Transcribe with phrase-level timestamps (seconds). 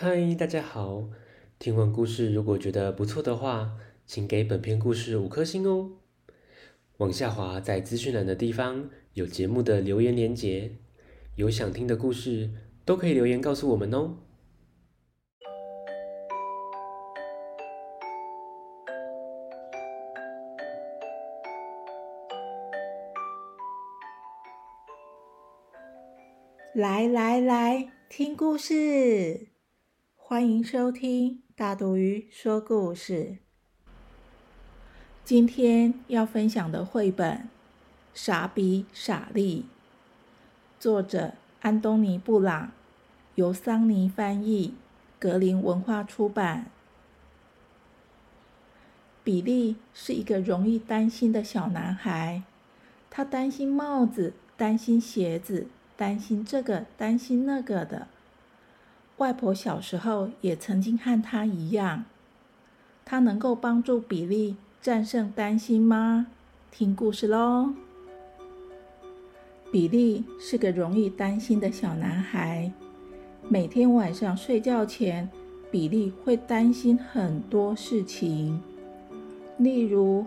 [0.00, 1.08] 嗨，大家好！
[1.58, 3.72] 听完故事，如果觉得不错的话，
[4.06, 5.90] 请给本篇故事五颗星哦。
[6.98, 10.76] 往下滑，在资讯栏的地方有节目的留言连结，
[11.34, 12.48] 有想听的故事
[12.84, 14.18] 都可以留言告诉我们哦。
[26.72, 29.48] 来来来，听故事，
[30.30, 33.38] 欢迎收听大肚鱼说故事。
[35.24, 37.36] 今天要分享的绘本
[38.12, 39.62] 《傻比傻利》，
[40.78, 41.32] 作者
[41.62, 42.72] 安东尼·布朗，
[43.36, 44.74] 由桑尼翻译，
[45.18, 46.66] 格林文化出版。
[49.24, 52.42] 比利是一个容易担心的小男孩，
[53.08, 55.68] 他担心帽子，担心鞋子。
[55.96, 58.08] 担心这个，担心那个的。
[59.18, 62.04] 外婆小时候也曾经和他一样。
[63.04, 66.26] 他能够帮助比利战胜担心吗？
[66.70, 67.70] 听故事喽。
[69.72, 72.70] 比利是个容易担心的小男孩。
[73.48, 75.28] 每天晚上睡觉前，
[75.70, 78.62] 比利会担心很多事情，
[79.56, 80.24] 例如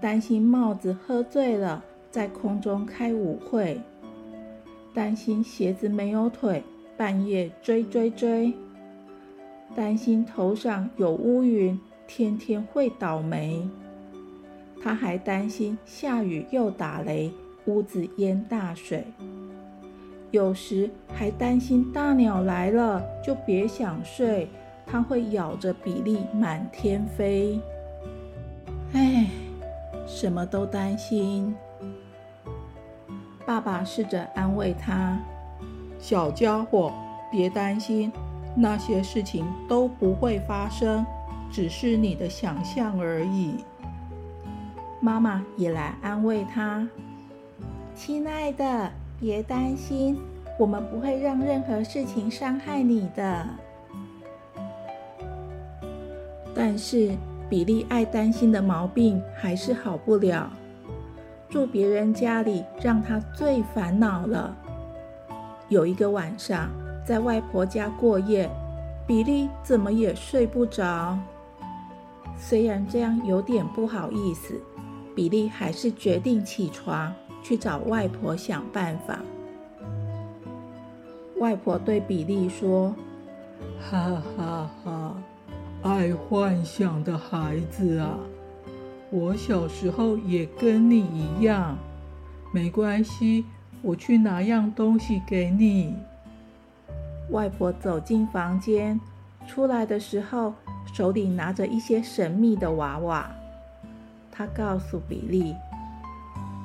[0.00, 3.80] 担心帽子喝醉了，在空中开舞会。
[4.94, 6.62] 担心鞋子没有腿，
[7.00, 8.52] 半夜追追追；
[9.74, 13.66] 担心头上有乌云，天天会倒霉。
[14.82, 17.32] 他还担心下雨又打雷，
[17.64, 19.02] 屋子淹大水。
[20.30, 24.46] 有时还担心大鸟来了就别想睡，
[24.86, 27.58] 它会咬着比利满天飞。
[28.92, 29.26] 唉，
[30.06, 31.56] 什么都担心。
[33.46, 35.18] 爸爸试着安慰他
[36.00, 36.92] ：“小家伙，
[37.30, 38.10] 别担心，
[38.56, 41.04] 那些事情都不会发生，
[41.50, 43.56] 只是你的想象而已。”
[45.00, 46.88] 妈妈也来安慰他
[47.94, 48.90] ：“亲爱的，
[49.20, 50.18] 别担心，
[50.58, 53.46] 我们不会让任何事情伤害你的。”
[56.54, 57.12] 但是
[57.48, 60.50] 比利爱担心的毛病还是好不了。
[61.48, 64.56] 住别人家里让他最烦恼了。
[65.70, 66.68] 有一个晚上，
[67.06, 68.50] 在外婆家过夜，
[69.06, 71.16] 比利怎么也睡不着。
[72.36, 74.60] 虽然这样有点不好意思，
[75.14, 79.20] 比利还是决定起床去找外婆想办法。
[81.38, 82.92] 外婆对比利说
[83.80, 85.22] ：“哈哈哈，
[85.82, 88.18] 爱幻想的孩子啊！”
[89.12, 91.78] 我小时候也跟你一样，
[92.52, 93.44] 没关系，
[93.82, 95.96] 我去拿样东西给你。
[97.30, 99.00] 外婆走进房间，
[99.46, 100.54] 出来的时候
[100.92, 103.30] 手里拿着一些神秘的娃娃。
[104.30, 105.54] 她告诉比利，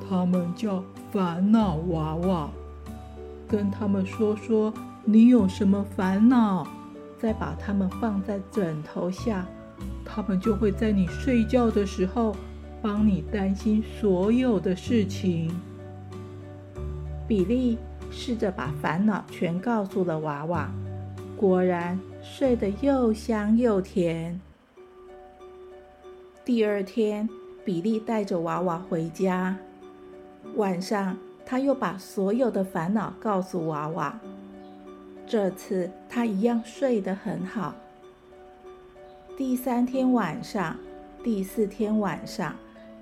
[0.10, 2.50] 他们叫烦恼娃娃，
[3.48, 6.68] 跟他们说说你有什么烦恼，
[7.20, 9.46] 再把它们放在枕头下。
[10.04, 12.36] 他们就会在你睡觉的时候
[12.82, 15.52] 帮你担心所有的事情。
[17.28, 17.78] 比利
[18.12, 20.70] 试着把烦恼全告诉了娃娃，
[21.36, 24.40] 果然睡得又香又甜。
[26.44, 27.28] 第二天，
[27.64, 29.58] 比利带着娃娃回家，
[30.56, 34.20] 晚上他又把所有的烦恼告诉娃娃。
[35.26, 37.74] 这次他一样睡得很好。
[39.36, 40.78] 第三天晚上，
[41.24, 42.56] 第四天晚上，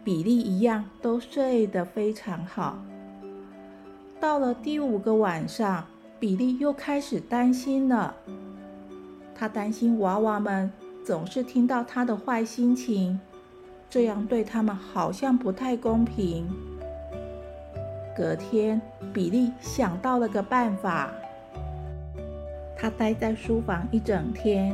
[0.06, 2.80] 比利一样都睡得非常好。
[4.24, 5.84] 到了第五个晚上，
[6.18, 8.16] 比利又开始担心了。
[9.36, 10.72] 他担心娃娃们
[11.06, 13.20] 总是听到他的坏心情，
[13.90, 16.48] 这样对他们好像不太公平。
[18.16, 18.82] 隔天，
[19.12, 21.12] 比利想到了个办法，
[22.78, 24.74] 他待在书房一整天。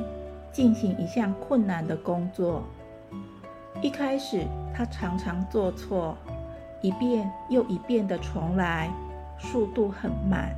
[0.51, 2.63] 进行一项困难的工作。
[3.81, 4.45] 一开始，
[4.75, 6.15] 他常常做错，
[6.81, 8.91] 一遍又一遍的重来，
[9.39, 10.50] 速度很慢。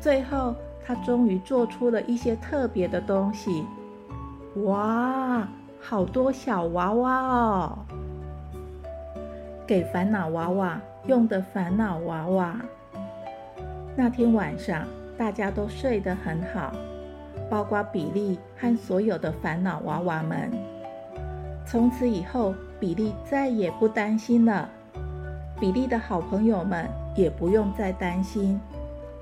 [0.00, 0.54] 最后，
[0.86, 3.66] 他终于做出了一些特别的东西。
[4.64, 5.46] 哇，
[5.80, 7.78] 好多小娃娃哦！
[9.66, 12.56] 给烦恼娃娃用的烦恼娃娃。
[13.96, 14.86] 那天晚上，
[15.18, 16.72] 大家都睡得很好。
[17.50, 20.50] 包括比利和所有的烦恼娃娃们。
[21.66, 24.68] 从此以后，比利再也不担心了。
[25.60, 28.60] 比利的好朋友们也不用再担心，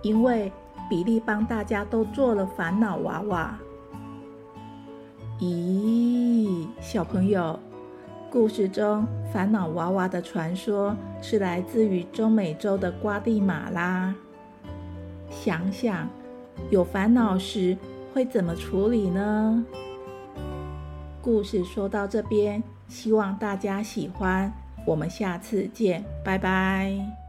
[0.03, 0.51] 因为
[0.89, 3.59] 比利帮大家都做了烦恼娃娃。
[5.39, 7.59] 咦，小朋友，
[8.31, 14.15] 故事中烦恼娃娃的传说是来自于中美洲的瓜地马拉。
[15.29, 16.09] 想想，
[16.71, 17.77] 有烦恼时
[18.15, 19.65] 会怎么处理呢？
[21.21, 24.53] 故事说到这边，希望大家喜欢。
[24.87, 27.22] 我们下次见，拜拜。